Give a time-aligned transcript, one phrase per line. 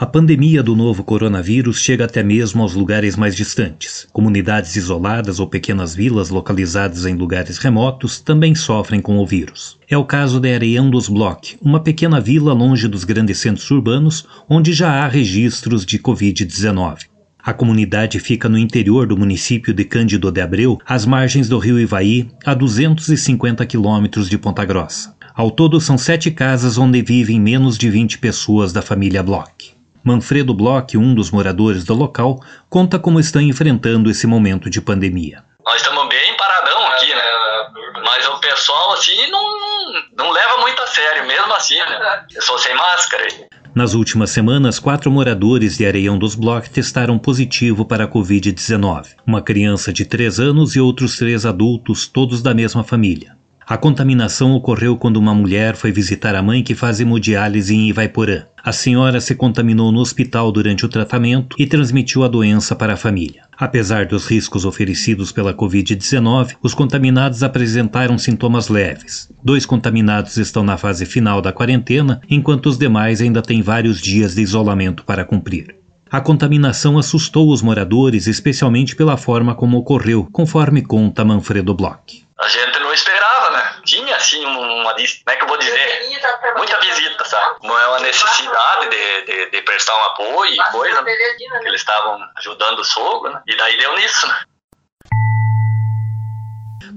[0.00, 4.06] A pandemia do novo coronavírus chega até mesmo aos lugares mais distantes.
[4.12, 9.76] Comunidades isoladas ou pequenas vilas localizadas em lugares remotos também sofrem com o vírus.
[9.90, 14.24] É o caso de Areião dos Bloch, uma pequena vila longe dos grandes centros urbanos,
[14.48, 17.06] onde já há registros de Covid-19.
[17.42, 21.76] A comunidade fica no interior do município de Cândido de Abreu, às margens do rio
[21.76, 25.12] Ivaí, a 250 quilômetros de Ponta Grossa.
[25.34, 29.77] Ao todo, são sete casas onde vivem menos de 20 pessoas da família Bloch.
[30.08, 32.40] Manfredo Bloch, um dos moradores do local,
[32.70, 35.44] conta como estão enfrentando esse momento de pandemia.
[35.62, 37.22] Nós estamos bem paradão aqui, né?
[38.02, 39.42] Mas o pessoal, assim, não,
[40.16, 42.24] não leva muito a sério, mesmo assim, né?
[42.34, 43.28] Eu sou sem máscara.
[43.74, 49.08] Nas últimas semanas, quatro moradores de Areião dos Bloch testaram positivo para a Covid-19.
[49.26, 53.37] Uma criança de 3 anos e outros três adultos, todos da mesma família.
[53.68, 58.44] A contaminação ocorreu quando uma mulher foi visitar a mãe que faz hemodiálise em Ivaiporã.
[58.64, 62.96] A senhora se contaminou no hospital durante o tratamento e transmitiu a doença para a
[62.96, 63.42] família.
[63.58, 69.30] Apesar dos riscos oferecidos pela Covid-19, os contaminados apresentaram sintomas leves.
[69.44, 74.34] Dois contaminados estão na fase final da quarentena, enquanto os demais ainda têm vários dias
[74.34, 75.76] de isolamento para cumprir.
[76.10, 82.26] A contaminação assustou os moradores, especialmente pela forma como ocorreu, conforme conta Manfredo Bloch.
[82.40, 83.17] A gente não esperava, né?
[83.88, 84.92] Tinha, assim, uma.
[84.92, 86.20] Como é que eu vou dizer?
[86.58, 87.56] Muita visita, sabe?
[87.62, 91.14] Não é uma necessidade de, de, de prestar um apoio e coisa, né?
[91.62, 93.40] Que eles estavam ajudando o sogro, né?
[93.46, 94.40] E daí deu nisso, né?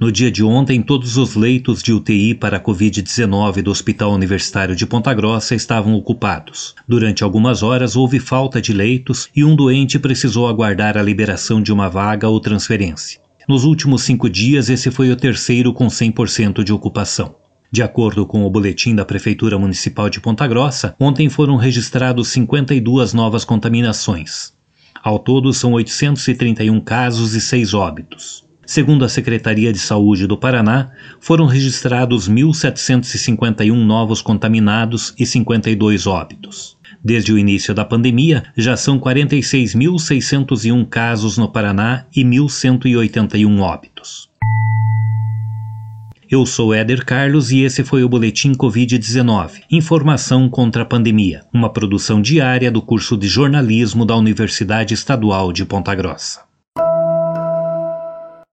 [0.00, 4.74] No dia de ontem, todos os leitos de UTI para a Covid-19 do Hospital Universitário
[4.74, 6.74] de Ponta Grossa estavam ocupados.
[6.86, 11.70] Durante algumas horas houve falta de leitos e um doente precisou aguardar a liberação de
[11.70, 13.20] uma vaga ou transferência.
[13.48, 17.34] Nos últimos cinco dias, esse foi o terceiro com 100% de ocupação.
[17.72, 23.14] De acordo com o boletim da Prefeitura Municipal de Ponta Grossa, ontem foram registrados 52
[23.14, 24.52] novas contaminações.
[25.02, 28.47] Ao todo, são 831 casos e 6 óbitos.
[28.68, 36.76] Segundo a Secretaria de Saúde do Paraná, foram registrados 1.751 novos contaminados e 52 óbitos.
[37.02, 44.28] Desde o início da pandemia, já são 46.601 casos no Paraná e 1.181 óbitos.
[46.30, 51.72] Eu sou Éder Carlos e esse foi o Boletim Covid-19 Informação contra a Pandemia, uma
[51.72, 56.47] produção diária do curso de jornalismo da Universidade Estadual de Ponta Grossa.